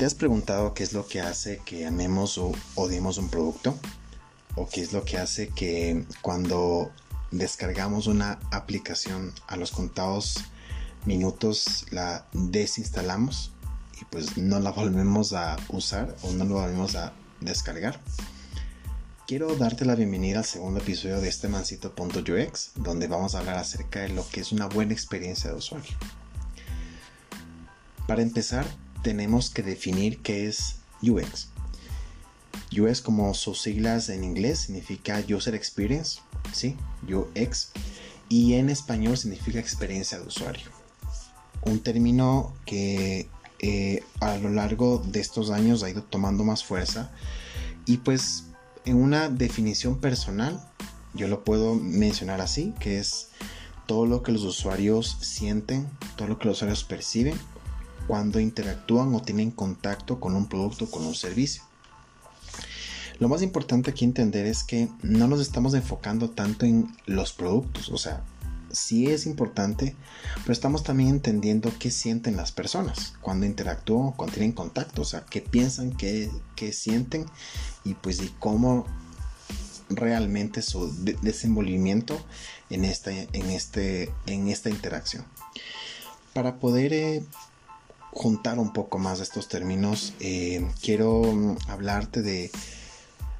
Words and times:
¿Te 0.00 0.06
has 0.06 0.14
preguntado 0.14 0.72
qué 0.72 0.82
es 0.82 0.94
lo 0.94 1.06
que 1.06 1.20
hace 1.20 1.60
que 1.62 1.84
amemos 1.84 2.38
o 2.38 2.52
odiemos 2.74 3.18
un 3.18 3.28
producto? 3.28 3.78
¿O 4.54 4.66
qué 4.66 4.80
es 4.80 4.94
lo 4.94 5.04
que 5.04 5.18
hace 5.18 5.48
que 5.48 6.06
cuando 6.22 6.90
descargamos 7.30 8.06
una 8.06 8.40
aplicación 8.50 9.34
a 9.46 9.58
los 9.58 9.72
contados 9.72 10.42
minutos 11.04 11.84
la 11.90 12.26
desinstalamos 12.32 13.52
y 14.00 14.06
pues 14.06 14.38
no 14.38 14.58
la 14.58 14.70
volvemos 14.70 15.34
a 15.34 15.58
usar 15.68 16.16
o 16.22 16.32
no 16.32 16.44
la 16.46 16.62
volvemos 16.62 16.94
a 16.96 17.12
descargar? 17.42 18.00
Quiero 19.26 19.54
darte 19.54 19.84
la 19.84 19.96
bienvenida 19.96 20.38
al 20.38 20.46
segundo 20.46 20.80
episodio 20.80 21.20
de 21.20 21.28
este 21.28 21.48
mancito.ux, 21.48 22.70
donde 22.76 23.06
vamos 23.06 23.34
a 23.34 23.40
hablar 23.40 23.58
acerca 23.58 24.00
de 24.00 24.08
lo 24.08 24.26
que 24.30 24.40
es 24.40 24.50
una 24.50 24.64
buena 24.64 24.94
experiencia 24.94 25.50
de 25.50 25.56
usuario. 25.56 25.92
Para 28.06 28.22
empezar, 28.22 28.64
tenemos 29.02 29.50
que 29.50 29.62
definir 29.62 30.18
qué 30.22 30.46
es 30.48 30.76
UX. 31.02 31.48
UX 32.76 33.00
como 33.00 33.34
sus 33.34 33.60
siglas 33.60 34.08
en 34.08 34.24
inglés 34.24 34.60
significa 34.60 35.22
User 35.28 35.54
Experience, 35.54 36.20
¿sí? 36.52 36.76
UX. 37.08 37.70
Y 38.28 38.54
en 38.54 38.70
español 38.70 39.16
significa 39.16 39.58
experiencia 39.58 40.18
de 40.18 40.26
usuario. 40.26 40.70
Un 41.62 41.80
término 41.80 42.54
que 42.64 43.28
eh, 43.58 44.04
a 44.20 44.36
lo 44.36 44.50
largo 44.50 44.98
de 44.98 45.20
estos 45.20 45.50
años 45.50 45.82
ha 45.82 45.90
ido 45.90 46.02
tomando 46.02 46.44
más 46.44 46.64
fuerza. 46.64 47.10
Y 47.86 47.98
pues 47.98 48.44
en 48.84 48.96
una 48.96 49.28
definición 49.28 50.00
personal, 50.00 50.60
yo 51.12 51.26
lo 51.26 51.44
puedo 51.44 51.74
mencionar 51.74 52.40
así, 52.40 52.72
que 52.78 52.98
es 52.98 53.28
todo 53.86 54.06
lo 54.06 54.22
que 54.22 54.30
los 54.30 54.44
usuarios 54.44 55.18
sienten, 55.20 55.88
todo 56.16 56.28
lo 56.28 56.38
que 56.38 56.46
los 56.46 56.58
usuarios 56.58 56.84
perciben 56.84 57.36
cuando 58.10 58.40
interactúan 58.40 59.14
o 59.14 59.22
tienen 59.22 59.52
contacto 59.52 60.18
con 60.18 60.34
un 60.34 60.48
producto 60.48 60.86
o 60.86 60.90
con 60.90 61.06
un 61.06 61.14
servicio. 61.14 61.62
Lo 63.20 63.28
más 63.28 63.40
importante 63.40 63.92
aquí 63.92 64.04
entender 64.04 64.46
es 64.46 64.64
que 64.64 64.88
no 65.00 65.28
nos 65.28 65.40
estamos 65.40 65.74
enfocando 65.74 66.28
tanto 66.30 66.66
en 66.66 66.92
los 67.06 67.32
productos, 67.32 67.88
o 67.88 67.98
sea, 67.98 68.24
sí 68.72 69.06
es 69.06 69.26
importante, 69.26 69.94
pero 70.40 70.52
estamos 70.52 70.82
también 70.82 71.10
entendiendo 71.10 71.72
qué 71.78 71.92
sienten 71.92 72.36
las 72.36 72.50
personas 72.50 73.12
cuando 73.20 73.46
interactúan, 73.46 74.10
cuando 74.10 74.34
tienen 74.34 74.50
contacto, 74.50 75.02
o 75.02 75.04
sea, 75.04 75.24
qué 75.30 75.40
piensan, 75.40 75.92
qué, 75.96 76.32
sienten 76.72 77.26
y 77.84 77.94
pues 77.94 78.20
y 78.20 78.34
cómo 78.40 78.86
realmente 79.88 80.62
su 80.62 80.92
desenvolvimiento 81.22 82.20
en 82.70 82.84
esta, 82.84 83.12
en, 83.12 83.50
este, 83.50 84.12
en 84.26 84.48
esta 84.48 84.68
interacción. 84.68 85.24
Para 86.32 86.58
poder 86.58 86.92
eh, 86.92 87.24
juntar 88.12 88.58
un 88.58 88.72
poco 88.72 88.98
más 88.98 89.20
estos 89.20 89.48
términos, 89.48 90.14
eh, 90.20 90.68
quiero 90.82 91.22
mm, 91.22 91.56
hablarte 91.68 92.22
de 92.22 92.50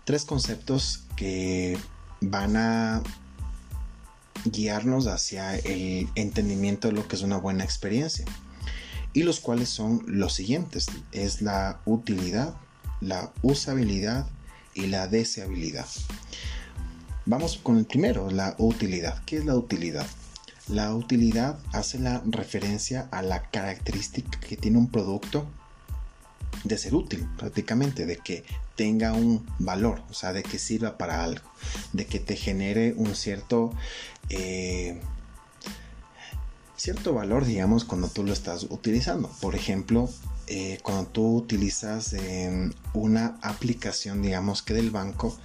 tres 0.04 0.24
conceptos 0.24 1.04
que 1.16 1.78
van 2.20 2.56
a 2.56 3.02
guiarnos 4.44 5.06
hacia 5.06 5.56
el 5.56 6.08
entendimiento 6.14 6.88
de 6.88 6.94
lo 6.94 7.06
que 7.06 7.16
es 7.16 7.22
una 7.22 7.36
buena 7.36 7.64
experiencia 7.64 8.24
y 9.12 9.22
los 9.22 9.40
cuales 9.40 9.68
son 9.68 10.02
los 10.06 10.34
siguientes. 10.34 10.86
Es 11.12 11.42
la 11.42 11.80
utilidad 11.84 12.54
la 13.00 13.32
usabilidad 13.42 14.26
y 14.74 14.86
la 14.86 15.08
deseabilidad. 15.08 15.86
Vamos 17.26 17.58
con 17.62 17.78
el 17.78 17.86
primero 17.86 18.30
la 18.30 18.54
utilidad. 18.58 19.22
¿qué 19.24 19.38
es 19.38 19.44
la 19.44 19.56
utilidad? 19.56 20.06
La 20.70 20.94
utilidad 20.94 21.58
hace 21.72 21.98
la 21.98 22.22
referencia 22.24 23.08
a 23.10 23.22
la 23.22 23.50
característica 23.50 24.38
que 24.38 24.56
tiene 24.56 24.78
un 24.78 24.88
producto 24.88 25.48
de 26.62 26.78
ser 26.78 26.94
útil 26.94 27.28
prácticamente, 27.36 28.06
de 28.06 28.18
que 28.18 28.44
tenga 28.76 29.12
un 29.12 29.44
valor, 29.58 30.02
o 30.10 30.14
sea, 30.14 30.32
de 30.32 30.44
que 30.44 30.60
sirva 30.60 30.96
para 30.96 31.24
algo, 31.24 31.42
de 31.92 32.06
que 32.06 32.20
te 32.20 32.36
genere 32.36 32.94
un 32.96 33.16
cierto, 33.16 33.72
eh, 34.28 35.00
cierto 36.76 37.14
valor, 37.14 37.46
digamos, 37.46 37.84
cuando 37.84 38.06
tú 38.06 38.22
lo 38.22 38.32
estás 38.32 38.64
utilizando. 38.70 39.28
Por 39.40 39.56
ejemplo, 39.56 40.08
eh, 40.46 40.78
cuando 40.84 41.06
tú 41.06 41.36
utilizas 41.36 42.14
una 42.94 43.38
aplicación, 43.42 44.22
digamos 44.22 44.62
que 44.62 44.74
del 44.74 44.92
banco, 44.92 45.36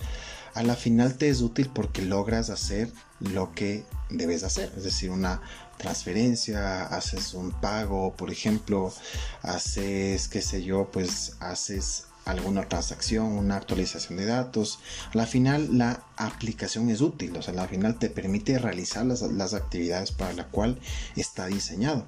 a 0.56 0.64
la 0.64 0.76
final 0.76 1.16
te 1.16 1.30
es 1.30 1.42
útil 1.42 1.70
porque 1.72 2.02
logras 2.02 2.50
hacer 2.50 2.90
lo 3.20 3.54
que 3.54 3.86
debes 4.10 4.44
hacer, 4.44 4.72
es 4.78 4.86
decir, 4.86 5.12
una 5.12 5.42
transferencia, 5.78 6.86
haces 6.86 7.34
un 7.34 7.52
pago, 7.52 8.16
por 8.16 8.32
ejemplo, 8.32 8.94
haces, 9.42 10.30
qué 10.30 10.42
sé 10.42 10.64
yo, 10.64 10.90
pues 10.92 11.36
haces 11.42 12.06
alguna 12.24 12.68
transacción, 12.70 13.26
una 13.34 13.58
actualización 13.58 14.18
de 14.18 14.26
datos. 14.26 14.80
A 15.14 15.18
la 15.18 15.26
final 15.26 15.78
la 15.78 16.02
aplicación 16.16 16.90
es 16.90 17.02
útil, 17.02 17.36
o 17.36 17.42
sea, 17.42 17.54
a 17.54 17.58
la 17.58 17.68
final 17.68 18.00
te 18.00 18.10
permite 18.10 18.58
realizar 18.58 19.06
las, 19.06 19.54
actividades 19.54 20.14
para 20.14 20.32
la 20.34 20.48
cual 20.48 20.80
está 21.18 21.48
diseñado. 21.48 22.06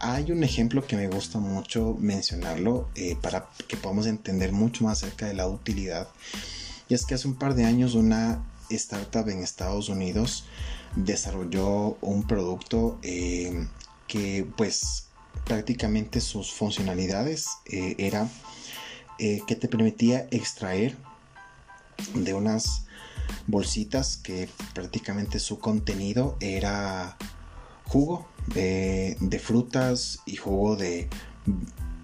Hay 0.00 0.32
un 0.32 0.42
ejemplo 0.42 0.84
que 0.84 0.96
me 0.96 1.06
gusta 1.06 1.38
mucho 1.38 1.96
mencionarlo 2.00 2.90
eh, 2.96 3.16
para 3.22 3.48
que 3.68 3.76
podamos 3.76 4.06
entender 4.06 4.50
mucho 4.50 4.84
más 4.84 5.04
acerca 5.04 5.26
de 5.26 5.34
la 5.34 5.46
utilidad. 5.46 6.08
Y 6.88 6.94
es 6.94 7.06
que 7.06 7.14
hace 7.14 7.28
un 7.28 7.34
par 7.34 7.54
de 7.54 7.64
años 7.64 7.94
una 7.94 8.44
startup 8.70 9.28
en 9.28 9.42
Estados 9.42 9.88
Unidos 9.88 10.44
desarrolló 10.96 11.96
un 12.00 12.26
producto 12.26 12.98
eh, 13.02 13.66
que 14.06 14.46
pues 14.56 15.06
prácticamente 15.44 16.20
sus 16.20 16.52
funcionalidades 16.52 17.48
eh, 17.66 17.94
era 17.98 18.28
eh, 19.18 19.40
que 19.46 19.56
te 19.56 19.68
permitía 19.68 20.26
extraer 20.30 20.96
de 22.14 22.34
unas 22.34 22.84
bolsitas 23.46 24.16
que 24.16 24.48
prácticamente 24.74 25.38
su 25.38 25.58
contenido 25.58 26.36
era 26.40 27.16
jugo 27.86 28.28
de, 28.54 29.16
de 29.20 29.38
frutas 29.38 30.20
y 30.26 30.36
jugo 30.36 30.76
de 30.76 31.08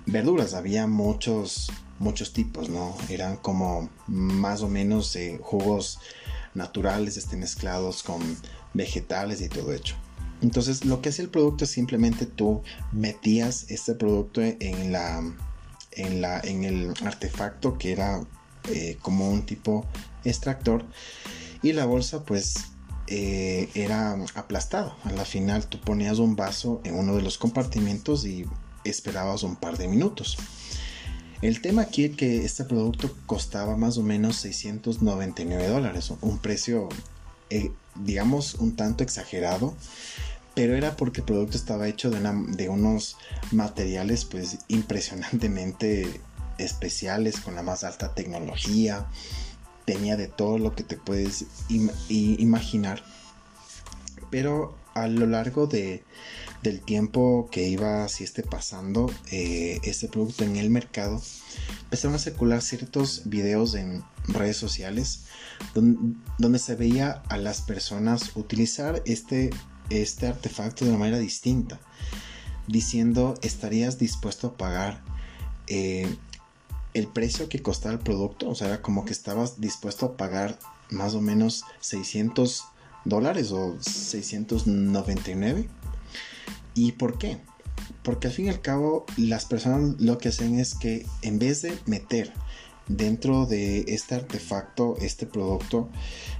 verduras. 0.07 0.55
Había 0.55 0.87
muchos 0.87 1.71
muchos 2.01 2.33
tipos 2.33 2.69
no 2.69 2.97
eran 3.09 3.37
como 3.37 3.89
más 4.09 4.63
o 4.63 4.69
menos 4.69 5.17
jugos 5.41 6.01
naturales 6.55 7.17
este, 7.17 7.37
mezclados 7.37 8.03
con 8.03 8.21
vegetales 8.75 9.41
y 9.41 9.49
todo 9.49 9.73
hecho. 9.73 9.95
Entonces 10.43 10.85
lo 10.85 11.03
que 11.03 11.11
hacía 11.11 11.25
el 11.25 11.31
producto 11.31 11.65
es 11.65 11.71
simplemente 11.71 12.27
tú 12.27 12.63
metías 12.91 13.71
este 13.71 13.95
producto 13.95 14.41
en 14.43 14.91
la 14.91 15.23
en 15.93 16.21
la 16.21 16.41
en 16.41 16.65
el 16.65 16.95
artefacto 17.05 17.77
que 17.77 17.93
era 17.93 18.25
eh, 18.69 18.97
como 19.03 19.31
un 19.31 19.45
tipo 19.45 19.87
extractor 20.25 20.85
y 21.63 21.73
la 21.73 21.85
bolsa 21.85 22.25
pues 22.25 22.55
eh, 23.07 23.69
era 23.75 24.17
aplastado. 24.35 24.97
A 25.05 25.13
la 25.13 25.27
final 25.27 25.67
tú 25.67 25.79
ponías 25.81 26.19
un 26.19 26.37
vaso 26.37 26.81
en 26.85 26.95
uno 26.95 27.17
de 27.17 27.23
los 27.23 27.37
compartimentos 27.37 28.25
y 28.25 28.47
esperabas 28.85 29.43
un 29.43 29.57
par 29.57 29.77
de 29.77 29.89
minutos. 29.89 30.39
El 31.43 31.63
tema 31.63 31.83
aquí 31.83 32.05
es 32.05 32.17
que 32.17 32.45
este 32.45 32.65
producto 32.65 33.15
costaba 33.25 33.77
más 33.77 33.97
o 33.97 34.03
menos 34.03 34.37
699 34.37 35.69
dólares, 35.69 36.13
un 36.21 36.39
precio, 36.39 36.89
eh, 37.49 37.73
digamos, 37.95 38.57
un 38.57 38.77
tanto 38.77 39.03
exagerado, 39.03 39.75
pero 40.55 40.77
era 40.77 40.97
porque 40.97 41.21
el 41.21 41.27
producto 41.27 41.57
estaba 41.57 41.89
hecho 41.89 42.11
de, 42.11 42.21
de 42.21 42.69
unos 42.69 43.17
materiales 43.53 44.27
pues 44.27 44.59
impresionantemente 44.69 46.21
especiales, 46.59 47.41
con 47.41 47.55
la 47.55 47.63
más 47.63 47.85
alta 47.85 48.15
tecnología, 48.15 49.07
tenía 49.87 50.19
de 50.19 50.29
todo 50.29 50.59
lo 50.59 50.75
que 50.75 50.83
te 50.83 50.99
puedes 50.99 51.47
imaginar, 52.11 53.03
pero 54.31 54.77
a 54.95 55.07
lo 55.09 55.27
largo 55.27 55.67
de, 55.67 56.05
del 56.63 56.81
tiempo 56.81 57.49
que 57.51 57.69
iba 57.69 58.05
así 58.05 58.25
este 58.25 58.43
pasando 58.43 59.11
eh, 59.31 59.81
este 59.83 60.09
producto 60.09 60.45
en 60.45 60.57
el 60.57 60.71
mercado, 60.71 61.23
empezaron 61.85 62.15
a 62.15 62.19
circular 62.19 62.63
ciertos 62.63 63.23
videos 63.25 63.75
en 63.75 64.05
redes 64.27 64.57
sociales 64.57 65.25
donde, 65.75 66.59
se 66.59 66.75
veía 66.75 67.23
a 67.29 67.37
las 67.37 67.63
personas 67.63 68.37
utilizar 68.37 69.03
este, 69.07 69.51
este 69.91 70.27
artefacto 70.27 70.85
de 70.85 70.91
una 70.91 71.01
manera 71.01 71.19
distinta, 71.19 71.81
diciendo 72.67 73.35
estarías 73.43 73.99
dispuesto 73.99 74.49
a 74.49 74.57
pagar 74.57 75.03
eh, 75.67 76.17
el 76.95 77.07
precio 77.07 77.49
que 77.49 77.63
costaba 77.63 77.95
el 77.95 78.01
producto, 78.01 78.49
o 78.49 78.55
sea, 78.55 78.69
era 78.69 78.83
como 78.83 79.05
que 79.05 79.13
estabas 79.13 79.61
dispuesto 79.61 80.07
a 80.07 80.17
pagar 80.17 80.59
más 80.91 81.15
o 81.15 81.21
menos 81.21 81.65
600 81.81 82.65
dólares 83.05 83.53
o 83.53 83.77
699. 83.81 85.69
¿Y 86.75 86.93
por 86.93 87.19
qué? 87.19 87.39
Porque 88.03 88.29
al 88.29 88.33
fin 88.33 88.47
y 88.47 88.51
al 88.51 88.61
cabo 88.61 89.07
las 89.17 89.45
personas 89.45 90.01
lo 90.01 90.19
que 90.19 90.29
hacen 90.29 90.59
es 90.59 90.75
que 90.75 91.07
en 91.23 91.39
vez 91.39 91.63
de 91.63 91.77
meter 91.87 92.33
dentro 92.89 93.47
de 93.47 93.85
este 93.89 94.17
artefacto, 94.17 94.97
este 95.01 95.27
producto, 95.27 95.89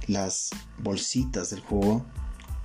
las 0.07 0.49
bolsitas 0.79 1.49
del 1.49 1.61
jugo, 1.61 2.05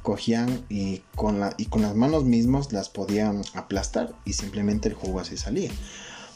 cogían 0.03 0.65
y 0.69 1.03
con, 1.15 1.41
la, 1.41 1.55
y 1.59 1.67
con 1.67 1.83
las 1.83 1.95
manos 1.95 2.25
mismas 2.25 2.73
las 2.73 2.89
podían 2.89 3.43
aplastar 3.55 4.15
y 4.25 4.35
simplemente 4.35 4.89
el 4.89 4.95
jugo 4.95 5.21
así 5.21 5.37
salía. 5.37 5.71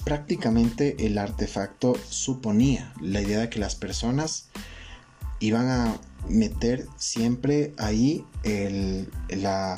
prácticamente 0.05 1.07
el 1.07 1.19
artefacto 1.19 1.95
suponía 2.09 2.93
la 3.01 3.21
idea 3.21 3.39
de 3.39 3.49
que 3.51 3.59
las 3.59 3.77
personas 3.77 4.49
iban 5.41 5.69
a 5.69 6.01
meter 6.29 6.87
siempre 6.97 7.73
ahí 7.79 8.25
la 9.29 9.77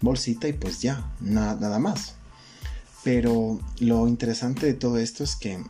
bolsita 0.00 0.48
y 0.48 0.52
pues 0.52 0.80
ya, 0.80 1.12
nada 1.20 1.78
más. 1.78 2.14
Pero 3.04 3.60
lo 3.78 4.08
interesante 4.08 4.66
de 4.66 4.74
todo 4.74 4.98
esto 4.98 5.24
es 5.24 5.36
que 5.36 5.62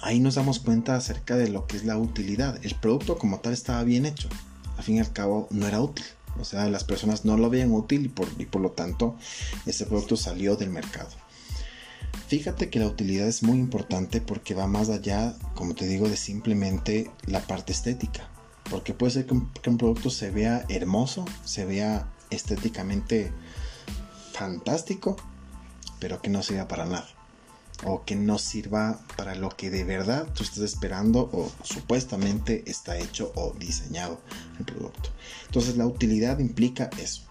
ahí 0.00 0.20
nos 0.20 0.34
damos 0.34 0.60
cuenta 0.60 0.96
acerca 0.96 1.36
de 1.36 1.48
lo 1.48 1.66
que 1.66 1.76
es 1.76 1.84
la 1.84 1.96
utilidad. 1.96 2.58
El 2.64 2.74
producto 2.74 3.18
como 3.18 3.40
tal 3.40 3.52
estaba 3.52 3.82
bien 3.84 4.06
hecho. 4.06 4.28
Al 4.76 4.84
fin 4.84 4.96
y 4.96 5.00
al 5.00 5.12
cabo 5.12 5.48
no 5.50 5.66
era 5.66 5.80
útil. 5.80 6.04
O 6.38 6.44
sea, 6.44 6.68
las 6.68 6.84
personas 6.84 7.24
no 7.24 7.36
lo 7.36 7.50
veían 7.50 7.72
útil 7.72 8.06
y 8.06 8.08
por, 8.08 8.28
y 8.38 8.46
por 8.46 8.62
lo 8.62 8.70
tanto 8.70 9.16
ese 9.66 9.86
producto 9.86 10.16
salió 10.16 10.56
del 10.56 10.70
mercado. 10.70 11.10
Fíjate 12.28 12.70
que 12.70 12.78
la 12.78 12.86
utilidad 12.86 13.26
es 13.26 13.42
muy 13.42 13.58
importante 13.58 14.20
porque 14.20 14.54
va 14.54 14.68
más 14.68 14.88
allá, 14.88 15.34
como 15.54 15.74
te 15.74 15.86
digo, 15.86 16.08
de 16.08 16.16
simplemente 16.16 17.10
la 17.26 17.40
parte 17.40 17.72
estética. 17.72 18.28
Porque 18.70 18.94
puede 18.94 19.12
ser 19.12 19.26
que 19.26 19.34
un, 19.34 19.78
producto 19.78 20.10
se 20.10 20.30
vea 20.30 20.64
hermoso, 20.68 21.24
se 21.44 21.64
vea 21.64 22.06
estéticamente 22.30 23.32
fantástico, 24.32 25.16
pero 25.98 26.22
que 26.22 26.30
no 26.30 26.42
sirva 26.42 26.68
para 26.68 26.86
nada. 26.86 27.08
O 27.84 28.04
que 28.04 28.14
no 28.14 28.38
sirva 28.38 29.00
para 29.16 29.34
lo 29.34 29.48
que 29.50 29.70
de 29.70 29.84
verdad 29.84 30.28
tú 30.34 30.42
estás 30.42 30.64
esperando 30.64 31.30
o 31.32 31.50
supuestamente 31.62 32.62
está 32.66 32.98
hecho 32.98 33.32
o 33.34 33.54
diseñado 33.58 34.20
el 34.58 34.66
producto. 34.66 35.10
Entonces 35.46 35.76
la 35.76 35.86
utilidad 35.86 36.38
implica 36.40 36.90
eso. 36.98 37.22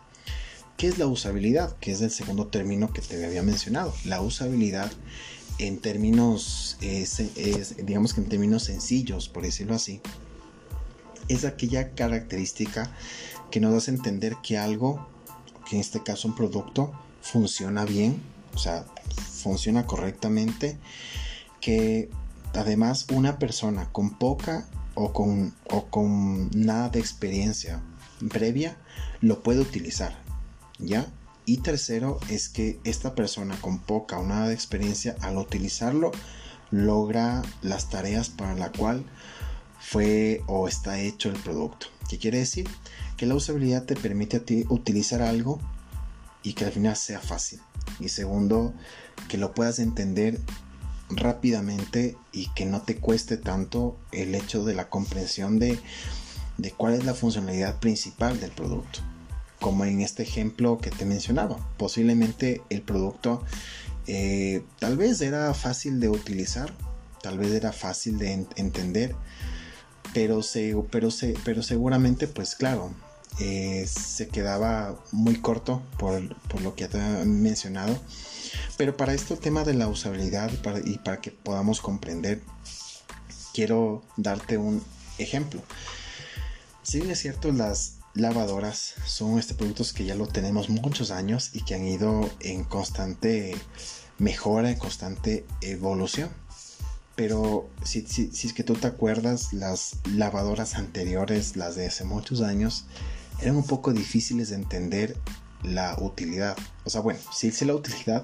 ¿Qué 0.75 0.87
es 0.87 0.97
la 0.97 1.07
usabilidad? 1.07 1.75
Que 1.77 1.91
es 1.91 2.01
el 2.01 2.09
segundo 2.09 2.47
término 2.47 2.93
que 2.93 3.01
te 3.01 3.23
había 3.23 3.43
mencionado. 3.43 3.93
La 4.05 4.21
usabilidad 4.21 4.91
en 5.59 5.77
términos, 5.77 6.77
digamos 6.79 8.13
que 8.13 8.21
en 8.21 8.29
términos 8.29 8.63
sencillos, 8.63 9.27
por 9.29 9.43
decirlo 9.43 9.75
así, 9.75 10.01
es 11.27 11.45
aquella 11.45 11.91
característica 11.91 12.91
que 13.49 13.59
nos 13.59 13.73
hace 13.73 13.91
entender 13.91 14.35
que 14.43 14.57
algo, 14.57 15.07
que 15.67 15.75
en 15.75 15.81
este 15.81 16.03
caso 16.03 16.27
un 16.27 16.35
producto, 16.35 16.91
funciona 17.21 17.85
bien, 17.85 18.21
o 18.53 18.57
sea, 18.57 18.85
funciona 19.31 19.85
correctamente, 19.85 20.77
que 21.61 22.09
además 22.53 23.07
una 23.13 23.39
persona 23.39 23.89
con 23.91 24.17
poca 24.17 24.67
o 24.95 25.13
con, 25.13 25.53
o 25.69 25.85
con 25.85 26.49
nada 26.51 26.89
de 26.89 26.99
experiencia 26.99 27.81
previa 28.29 28.77
lo 29.21 29.43
puede 29.43 29.61
utilizar. 29.61 30.15
¿ya? 30.79 31.07
Y 31.45 31.57
tercero 31.57 32.19
es 32.29 32.49
que 32.49 32.79
esta 32.83 33.15
persona 33.15 33.55
con 33.61 33.79
poca 33.79 34.19
o 34.19 34.25
nada 34.25 34.47
de 34.47 34.53
experiencia 34.53 35.15
al 35.21 35.37
utilizarlo 35.37 36.11
logra 36.71 37.41
las 37.61 37.89
tareas 37.89 38.29
para 38.29 38.55
la 38.55 38.71
cual 38.71 39.03
fue 39.79 40.41
o 40.47 40.67
está 40.67 40.99
hecho 40.99 41.29
el 41.29 41.39
producto. 41.39 41.87
¿Qué 42.09 42.17
quiere 42.17 42.39
decir? 42.39 42.67
Que 43.17 43.25
la 43.25 43.35
usabilidad 43.35 43.85
te 43.85 43.95
permite 43.95 44.37
a 44.37 44.45
ti 44.45 44.65
utilizar 44.69 45.21
algo 45.21 45.59
y 46.43 46.53
que 46.53 46.65
al 46.65 46.71
final 46.71 46.95
sea 46.95 47.19
fácil. 47.19 47.59
Y 47.99 48.09
segundo, 48.09 48.73
que 49.27 49.37
lo 49.37 49.53
puedas 49.53 49.79
entender 49.79 50.39
rápidamente 51.09 52.17
y 52.31 52.47
que 52.53 52.65
no 52.65 52.81
te 52.81 52.97
cueste 52.97 53.37
tanto 53.37 53.97
el 54.11 54.35
hecho 54.35 54.63
de 54.63 54.75
la 54.75 54.89
comprensión 54.89 55.59
de, 55.59 55.79
de 56.57 56.71
cuál 56.71 56.93
es 56.93 57.05
la 57.05 57.13
funcionalidad 57.13 57.79
principal 57.79 58.39
del 58.39 58.51
producto 58.51 58.99
como 59.59 59.85
en 59.85 60.01
este 60.01 60.23
ejemplo 60.23 60.77
que 60.77 60.89
te 60.89 61.05
mencionaba. 61.05 61.57
Posiblemente 61.77 62.61
el 62.69 62.81
producto 62.81 63.43
eh, 64.07 64.63
tal 64.79 64.97
vez 64.97 65.21
era 65.21 65.53
fácil 65.53 65.99
de 65.99 66.09
utilizar, 66.09 66.73
tal 67.21 67.37
vez 67.37 67.51
era 67.51 67.71
fácil 67.71 68.17
de 68.17 68.45
entender, 68.55 69.15
pero, 70.13 70.41
se, 70.43 70.75
pero, 70.91 71.11
se, 71.11 71.35
pero 71.43 71.63
seguramente 71.63 72.27
pues 72.27 72.55
claro, 72.55 72.91
eh, 73.39 73.87
se 73.87 74.27
quedaba 74.27 74.99
muy 75.11 75.39
corto 75.39 75.81
por, 75.97 76.21
lo 76.61 76.75
que 76.75 76.87
mencionado. 77.25 77.97
Pero 78.77 78.97
para 78.97 79.13
este 79.13 79.35
tema 79.35 79.63
de 79.63 79.73
la 79.73 79.87
usabilidad 79.87 80.51
y 80.85 80.97
para 80.97 81.21
que 81.21 81.31
podamos 81.31 81.81
comprender, 81.81 82.41
quiero 83.53 84.03
darte 84.17 84.57
un 84.57 84.83
ejemplo. 85.17 85.61
Si 86.81 86.99
bien 86.99 87.11
es 87.11 87.19
cierto, 87.19 87.51
las, 87.51 87.99
lavadoras 88.13 88.95
son 89.05 89.39
este 89.39 89.53
productos 89.53 89.93
que 89.93 90.05
ya 90.05 90.15
lo 90.15 90.27
tenemos 90.27 90.69
muchos 90.69 91.11
años 91.11 91.51
y 91.53 91.61
que 91.61 91.75
han 91.75 91.87
ido 91.87 92.29
en 92.39 92.63
constante 92.63 93.55
mejora, 94.17 94.71
en 94.71 94.77
constante 94.77 95.45
evolución. 95.61 96.29
Pero 97.19 97.69
si, 97.83 98.05
es 98.31 98.53
que 98.53 98.63
tú 98.63 98.75
te 98.75 98.87
acuerdas, 98.87 99.51
las 99.51 99.97
lavadoras 100.09 100.75
anteriores, 100.75 101.57
las 101.57 101.75
de 101.75 101.87
hace 101.87 102.05
muchos 102.05 102.39
años, 102.39 102.85
eran 103.41 103.57
un 103.57 103.67
poco 103.67 103.91
difíciles 103.91 104.51
de 104.51 104.55
entender 104.55 105.17
la 105.61 105.97
utilidad. 105.99 106.55
O 106.85 106.89
sea, 106.89 107.01
bueno, 107.01 107.19
sí, 107.33 107.51
sí 107.51 107.65
la 107.65 107.75
utilidad, 107.75 108.23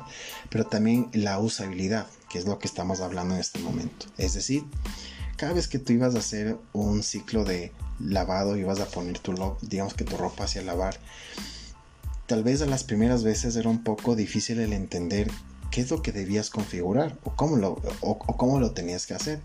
pero 0.50 0.66
también 0.66 1.10
la 1.12 1.40
usabilidad, 1.40 2.08
que 2.30 2.40
es 2.40 2.46
lo 2.46 2.58
que 2.58 2.68
estamos 2.68 3.02
hablando 3.02 3.34
en 3.34 3.42
este 3.42 3.60
momento. 3.60 4.06
Es 4.18 4.34
decir, 4.34 4.64
cada 5.36 5.52
vez 5.52 5.68
que 5.68 5.78
tú 5.78 5.92
ibas 5.92 6.16
a 6.16 6.20
hacer 6.20 6.58
un 6.72 7.04
ciclo 7.04 7.44
de 7.44 7.74
lavado 8.00 8.56
y 8.56 8.64
vas 8.64 8.80
a 8.80 8.86
poner 8.86 9.20
tu, 9.20 9.58
digamos 9.62 9.94
que 9.94 10.06
tu 10.06 10.16
ropa 10.16 10.46
hacia 10.46 10.62
lavar, 10.62 10.98
tal 12.28 12.46
vez 12.46 12.62
a 12.62 12.66
las 12.66 12.86
primeras 12.86 13.26
veces 13.26 13.58
era 13.58 13.68
un 13.68 13.84
poco 13.84 14.16
difícil 14.16 14.62
el 14.62 14.72
entender 14.72 15.30
qué 15.75 15.81
es 15.81 15.92
lo 15.92 16.01
que 16.01 16.13
debías 16.13 16.50
configurar 16.50 17.18
o 17.25 17.36
cómo 17.36 17.57
lo, 17.57 17.81
o, 18.00 18.18
cómo 18.18 18.62
lo 18.62 18.72
tenías 18.72 19.06
que 19.06 19.13
hacer. 19.13 19.42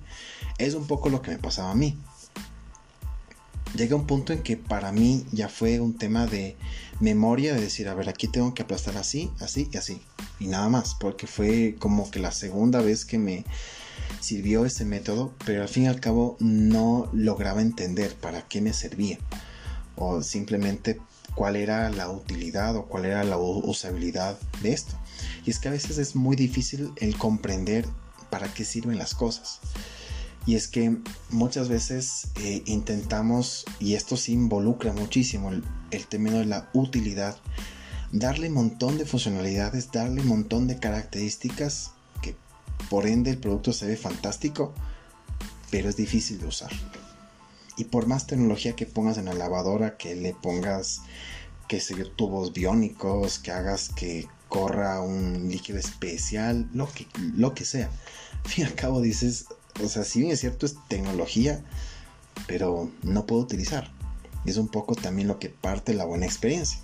Es 0.58 0.74
un 0.74 0.86
poco 0.86 1.08
lo 1.08 1.22
que 1.22 1.32
me 1.32 1.38
pasaba 1.38 1.72
a 1.72 1.74
mí. 1.74 1.98
Llega 3.74 3.96
un 3.96 4.06
punto 4.06 4.32
en 4.32 4.44
que 4.44 4.56
para 4.56 4.92
mí 4.92 5.26
ya 5.32 5.48
fue 5.48 5.80
un 5.80 5.98
tema 5.98 6.28
de 6.28 6.56
memoria, 7.00 7.52
de 7.52 7.60
decir, 7.60 7.88
a 7.88 7.94
ver, 7.94 8.08
aquí 8.08 8.28
tengo 8.28 8.54
que 8.54 8.62
aplastar 8.62 8.96
así, 8.96 9.32
así 9.40 9.68
y 9.72 9.76
así. 9.76 10.02
Y 10.38 10.46
nada 10.46 10.68
más, 10.68 10.94
porque 10.94 11.26
fue 11.26 11.74
como 11.80 12.08
que 12.12 12.20
la 12.20 12.30
segunda 12.30 12.80
vez 12.80 13.04
que 13.04 13.18
me 13.18 13.44
sirvió 14.20 14.64
ese 14.64 14.84
método, 14.84 15.34
pero 15.44 15.62
al 15.62 15.68
fin 15.68 15.82
y 15.82 15.88
al 15.88 15.98
cabo 15.98 16.36
no 16.38 17.10
lograba 17.12 17.60
entender 17.60 18.14
para 18.14 18.46
qué 18.46 18.60
me 18.60 18.72
servía 18.72 19.18
o 19.96 20.22
simplemente 20.22 21.00
cuál 21.34 21.56
era 21.56 21.90
la 21.90 22.08
utilidad 22.08 22.76
o 22.76 22.86
cuál 22.86 23.06
era 23.06 23.24
la 23.24 23.36
usabilidad 23.36 24.38
de 24.62 24.72
esto. 24.74 24.94
Es 25.50 25.58
que 25.58 25.68
a 25.68 25.72
veces 25.72 25.98
es 25.98 26.16
muy 26.16 26.36
difícil 26.36 26.92
el 26.96 27.16
comprender 27.16 27.86
para 28.30 28.52
qué 28.52 28.64
sirven 28.64 28.98
las 28.98 29.14
cosas. 29.14 29.60
Y 30.46 30.54
es 30.54 30.68
que 30.68 30.96
muchas 31.30 31.68
veces 31.68 32.28
eh, 32.36 32.62
intentamos, 32.66 33.64
y 33.78 33.94
esto 33.94 34.16
sí 34.16 34.32
involucra 34.32 34.92
muchísimo 34.92 35.50
el, 35.50 35.62
el 35.90 36.06
término 36.06 36.38
de 36.38 36.46
la 36.46 36.70
utilidad, 36.72 37.36
darle 38.12 38.48
un 38.48 38.54
montón 38.54 38.96
de 38.96 39.04
funcionalidades, 39.04 39.92
darle 39.92 40.22
un 40.22 40.28
montón 40.28 40.66
de 40.66 40.78
características 40.78 41.92
por 42.88 43.06
ende 43.06 43.30
el 43.30 43.38
producto 43.38 43.72
se 43.72 43.86
ve 43.86 43.96
fantástico, 43.96 44.72
pero 45.70 45.88
es 45.88 45.96
difícil 45.96 46.40
de 46.40 46.46
usar. 46.46 46.70
Y 47.76 47.84
por 47.84 48.06
más 48.06 48.26
tecnología 48.26 48.74
que 48.74 48.86
pongas 48.86 49.18
en 49.18 49.26
la 49.26 49.34
lavadora, 49.34 49.96
que 49.96 50.14
le 50.14 50.34
pongas, 50.34 51.02
que 51.68 51.80
se 51.80 51.94
tubos 52.04 52.52
biónicos, 52.52 53.38
que 53.38 53.52
hagas 53.52 53.90
que 53.90 54.26
corra 54.50 55.00
un 55.00 55.48
líquido 55.48 55.78
especial, 55.78 56.68
lo 56.74 56.92
que, 56.92 57.06
lo 57.36 57.54
que 57.54 57.64
sea. 57.64 57.88
Al 58.44 58.50
fin 58.50 58.64
y 58.64 58.66
al 58.66 58.74
cabo 58.74 59.00
dices, 59.00 59.46
o 59.82 59.88
sea, 59.88 60.04
si 60.04 60.20
bien 60.20 60.32
es 60.32 60.40
cierto 60.40 60.66
es 60.66 60.76
tecnología, 60.88 61.64
pero 62.46 62.90
no 63.02 63.24
puedo 63.24 63.40
utilizar. 63.40 63.90
Es 64.44 64.58
un 64.58 64.68
poco 64.68 64.94
también 64.94 65.28
lo 65.28 65.38
que 65.38 65.48
parte 65.48 65.94
la 65.94 66.04
buena 66.04 66.26
experiencia. 66.26 66.78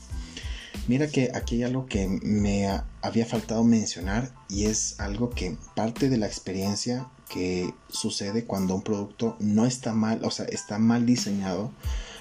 Mira 0.88 1.08
que 1.08 1.32
aquí 1.34 1.56
hay 1.56 1.62
algo 1.64 1.86
que 1.86 2.06
me 2.06 2.68
había 3.02 3.26
faltado 3.26 3.64
mencionar 3.64 4.32
y 4.48 4.66
es 4.66 5.00
algo 5.00 5.30
que 5.30 5.56
parte 5.74 6.08
de 6.08 6.16
la 6.16 6.26
experiencia 6.26 7.08
que 7.28 7.74
sucede 7.88 8.44
cuando 8.44 8.76
un 8.76 8.82
producto 8.82 9.36
no 9.40 9.66
está 9.66 9.92
mal, 9.92 10.24
o 10.24 10.30
sea, 10.30 10.44
está 10.46 10.78
mal 10.78 11.04
diseñado, 11.04 11.72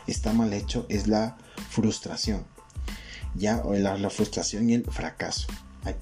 está 0.07 0.33
mal 0.33 0.51
hecho, 0.53 0.87
es 0.89 1.07
la 1.07 1.37
frustración. 1.69 2.43
Ya, 3.35 3.61
la, 3.65 4.09
frustración 4.09 4.69
y 4.69 4.75
el 4.75 4.85
fracaso 4.85 5.47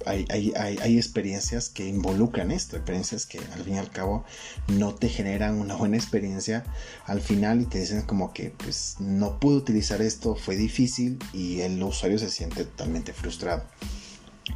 hay, 0.06 0.98
experiencias 0.98 1.70
que 1.70 1.88
involucran 1.88 2.52
esto, 2.52 2.78
experiencias 2.78 3.25
que 3.25 3.40
al 3.40 3.63
fin 3.63 3.75
y 3.75 3.78
al 3.78 3.90
cabo 3.90 4.24
no 4.68 4.94
te 4.96 5.10
generan 5.10 5.60
una 5.60 5.75
buena 5.75 5.98
experiencia 5.98 6.63
al 7.06 7.22
final 7.22 7.62
y 7.62 7.66
te 7.66 7.80
dicen 7.80 8.04
como 8.04 8.34
que 8.34 8.52
pues 8.52 8.96
no 9.00 9.40
pude 9.40 9.58
utilizar 9.58 10.02
esto, 10.02 10.36
fue 10.36 10.56
difícil 10.56 11.20
y 11.34 11.62
el 11.62 11.82
usuario 11.84 12.18
se 12.18 12.30
siente 12.30 12.63
totalmente 12.63 13.13
frustrado 13.13 13.63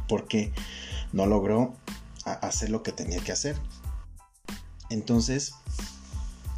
porque 0.08 0.52
no 1.12 1.26
logró 1.26 1.74
hacer 2.24 2.70
lo 2.70 2.82
que 2.82 2.92
tenía 2.92 3.20
que 3.20 3.32
hacer. 3.32 3.56
Entonces, 4.90 5.52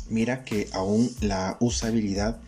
mira 0.08 0.44
que 0.44 0.68
aún 0.72 1.10
la 1.20 1.56
usabilidad 1.60 2.40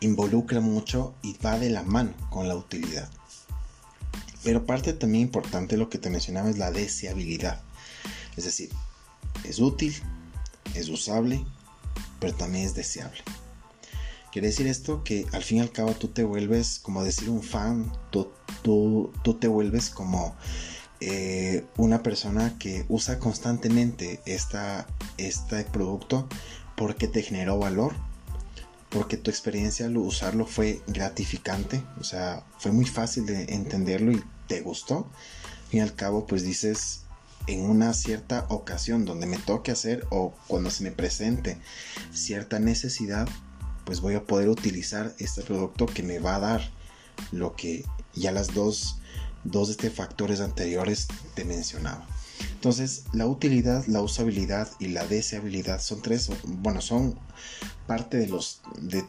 involucra 0.00 0.60
mucho 0.60 1.14
y 1.22 1.36
va 1.44 1.58
de 1.58 1.70
la 1.70 1.82
mano 1.82 2.12
con 2.30 2.48
la 2.48 2.56
utilidad. 2.56 3.08
Pero 4.42 4.64
parte 4.66 4.92
también 4.92 5.22
importante 5.22 5.76
lo 5.76 5.88
que 5.90 5.98
te 5.98 6.10
mencionaba 6.10 6.50
es 6.50 6.58
la 6.58 6.70
deseabilidad. 6.70 7.62
Es 8.36 8.44
decir, 8.44 8.70
es 9.44 9.58
útil, 9.58 9.94
es 10.74 10.88
usable, 10.88 11.44
pero 12.18 12.34
también 12.34 12.64
es 12.64 12.74
deseable. 12.74 13.20
Quiere 14.32 14.48
decir 14.48 14.68
esto 14.68 15.02
que 15.02 15.26
al 15.32 15.42
fin 15.42 15.58
y 15.58 15.60
al 15.60 15.72
cabo 15.72 15.92
tú 15.92 16.08
te 16.08 16.22
vuelves, 16.22 16.78
como 16.78 17.02
decir 17.02 17.28
un 17.30 17.42
fan, 17.42 17.92
tú, 18.10 18.30
tú, 18.62 19.10
te 19.40 19.48
vuelves 19.48 19.90
como 19.90 20.36
eh, 21.00 21.66
una 21.76 22.02
persona 22.02 22.56
que 22.58 22.84
usa 22.88 23.18
constantemente 23.18 24.20
esta, 24.26 24.86
este 25.18 25.64
producto 25.64 26.28
porque 26.76 27.08
te 27.08 27.22
generó 27.22 27.58
valor, 27.58 27.94
porque 28.90 29.16
tu 29.16 29.30
experiencia 29.30 29.86
al 29.86 29.96
usarlo 29.96 30.46
fue 30.46 30.82
gratificante, 30.86 31.82
o 32.00 32.04
sea, 32.04 32.44
fue 32.58 32.72
muy 32.72 32.84
fácil 32.84 33.24
de 33.24 33.44
entenderlo 33.54 34.12
y 34.12 34.22
te 34.48 34.60
gustó. 34.60 35.08
Y 35.70 35.78
al 35.78 35.94
cabo, 35.94 36.26
pues 36.26 36.42
dices, 36.42 37.02
en 37.46 37.62
una 37.62 37.94
cierta 37.94 38.46
ocasión 38.48 39.04
donde 39.04 39.26
me 39.26 39.38
toque 39.38 39.70
hacer 39.70 40.06
o 40.10 40.34
cuando 40.48 40.70
se 40.70 40.82
me 40.82 40.90
presente 40.90 41.58
cierta 42.12 42.58
necesidad, 42.58 43.28
pues 43.84 44.00
voy 44.00 44.14
a 44.14 44.24
poder 44.24 44.48
utilizar 44.48 45.14
este 45.18 45.42
producto 45.42 45.86
que 45.86 46.02
me 46.02 46.18
va 46.18 46.36
a 46.36 46.40
dar 46.40 46.70
lo 47.32 47.54
que 47.54 47.84
ya 48.14 48.32
las 48.32 48.54
dos, 48.54 48.96
dos 49.44 49.68
de 49.68 49.72
este 49.72 49.90
factores 49.90 50.40
anteriores 50.40 51.06
te 51.34 51.44
mencionaba. 51.44 52.06
Entonces, 52.54 53.04
la 53.12 53.26
utilidad, 53.26 53.84
la 53.86 54.02
usabilidad 54.02 54.68
y 54.78 54.88
la 54.88 55.06
deseabilidad 55.06 55.80
son 55.80 56.02
tres, 56.02 56.30
bueno, 56.44 56.80
son 56.80 57.18
parte 57.86 58.16
de 58.18 58.28
los 58.28 58.62
de, 58.78 59.04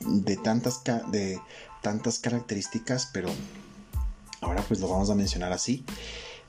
de 0.00 0.36
tantas 0.36 0.82
de 1.10 1.40
tantas 1.82 2.18
características, 2.18 3.10
pero 3.12 3.28
ahora 4.40 4.62
pues 4.62 4.80
lo 4.80 4.88
vamos 4.88 5.10
a 5.10 5.14
mencionar 5.14 5.52
así. 5.52 5.84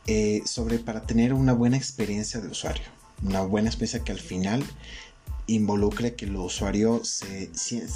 Eh, 0.07 0.43
sobre 0.45 0.77
para 0.77 1.01
tener 1.01 1.33
una 1.33 1.53
buena 1.53 1.77
experiencia 1.77 2.39
de 2.39 2.47
usuario. 2.47 2.83
Una 3.23 3.41
buena 3.41 3.69
experiencia 3.69 4.03
que 4.03 4.11
al 4.11 4.19
final 4.19 4.63
involucre 5.47 6.15
que 6.15 6.25
el 6.25 6.35
usuario 6.35 7.03
se, 7.03 7.49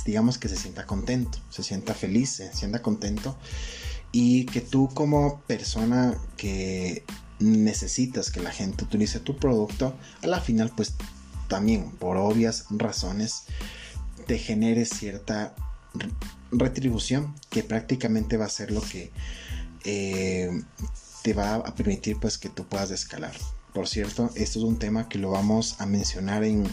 digamos 0.05 0.37
que 0.37 0.49
se 0.49 0.55
sienta 0.55 0.85
contento, 0.85 1.39
se 1.49 1.63
sienta 1.63 1.93
feliz, 1.93 2.29
se 2.31 2.53
sienta 2.53 2.81
contento 2.81 3.37
y 4.11 4.45
que 4.45 4.61
tú 4.61 4.89
como 4.93 5.41
persona 5.41 6.17
que 6.37 7.03
necesitas 7.39 8.31
que 8.31 8.41
la 8.41 8.51
gente 8.51 8.83
utilice 8.83 9.19
tu 9.19 9.37
producto, 9.37 9.95
a 10.21 10.27
la 10.27 10.41
final 10.41 10.71
pues 10.75 10.93
también 11.47 11.91
por 11.91 12.17
obvias 12.17 12.65
razones 12.69 13.43
te 14.27 14.37
genere 14.37 14.85
cierta 14.85 15.55
retribución 16.51 17.35
que 17.49 17.63
prácticamente 17.63 18.37
va 18.37 18.45
a 18.45 18.49
ser 18.49 18.71
lo 18.71 18.81
que 18.81 19.11
eh, 19.85 20.61
te 21.23 21.33
va 21.33 21.55
a 21.55 21.75
permitir 21.75 22.17
pues 22.19 22.37
que 22.37 22.49
tú 22.49 22.65
puedas 22.65 22.91
escalar. 22.91 23.33
Por 23.73 23.87
cierto, 23.87 24.31
esto 24.35 24.59
es 24.59 24.65
un 24.65 24.77
tema 24.77 25.09
que 25.09 25.19
lo 25.19 25.31
vamos 25.31 25.79
a 25.79 25.85
mencionar 25.85 26.43
en 26.43 26.67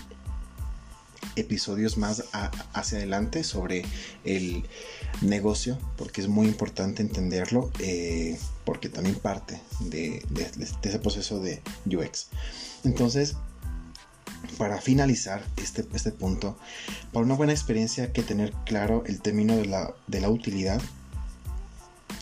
episodios 1.37 1.99
más 1.99 2.25
hacia 2.73 2.99
adelante 2.99 3.45
sobre 3.45 3.85
el 4.25 4.65
negocio 5.23 5.79
porque 5.97 6.21
es 6.21 6.29
muy 6.29 6.47
importante 6.47 7.03
entenderlo 7.03 7.71
eh, 7.79 8.39
porque 8.65 8.89
también 8.89 9.17
parte 9.17 9.61
de, 9.81 10.23
ese 10.83 10.99
proceso 10.99 11.41
de 11.41 11.63
UX 11.87 12.29
entonces 12.85 13.37
para 14.59 14.81
finalizar 14.81 15.43
este, 15.57 15.87
este 15.95 16.13
punto 16.13 16.59
para 17.13 17.25
una 17.25 17.35
buena 17.35 17.53
experiencia 17.53 18.05
hay 18.05 18.13
que 18.13 18.23
tener 18.23 18.53
claro 18.65 19.05
el 19.07 19.21
término 19.21 19.57
de 19.57 19.67
la, 19.67 19.95
de 20.07 20.21
la 20.21 20.29
utilidad 20.29 20.81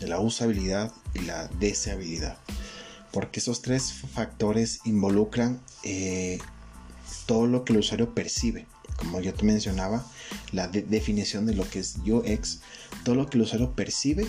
de 0.01 0.09
la 0.09 0.21
usabilidad 0.21 0.93
y 1.15 1.21
la 1.21 1.49
deseabilidad. 1.49 2.39
Porque 3.13 3.41
esos 3.41 3.63
tres 3.63 3.93
factores 3.93 4.81
involucran 4.85 5.61
eh, 5.83 6.39
todo 7.27 7.47
lo 7.47 7.65
que 7.65 7.73
el 7.73 7.79
usuario 7.81 8.15
percibe. 8.15 8.67
Como 8.97 9.21
yo 9.21 9.35
te 9.35 9.45
mencionaba, 9.45 10.05
la 10.53 10.69
definición 10.69 11.47
de 11.47 11.55
lo 11.55 11.69
que 11.69 11.81
es 11.81 11.97
UX, 12.07 12.61
todo 13.05 13.15
lo 13.15 13.27
que 13.27 13.39
el 13.39 13.43
usuario 13.43 13.75
percibe 13.75 14.29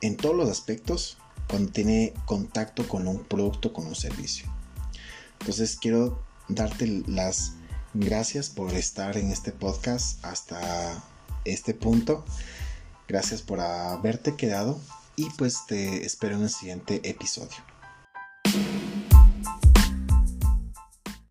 en 0.00 0.16
todos 0.16 0.34
los 0.34 0.48
aspectos 0.48 1.18
cuando 1.48 1.72
tiene 1.72 2.14
contacto 2.26 2.86
con 2.88 3.06
un 3.06 3.24
producto, 3.24 3.72
con 3.72 3.86
un 3.86 3.94
servicio. 3.94 4.46
Entonces 5.40 5.76
quiero 5.76 6.22
darte 6.48 7.02
las 7.06 7.52
gracias 7.94 8.50
por 8.50 8.72
estar 8.74 9.16
en 9.16 9.30
este 9.30 9.52
podcast 9.52 10.24
hasta 10.24 11.02
este 11.44 11.74
punto. 11.74 12.24
Gracias 13.08 13.42
por 13.42 13.60
haberte 13.60 14.36
quedado 14.36 14.80
y 15.16 15.28
pues 15.30 15.66
te 15.66 16.04
espero 16.06 16.36
en 16.36 16.42
el 16.42 16.50
siguiente 16.50 17.00
episodio. 17.08 17.56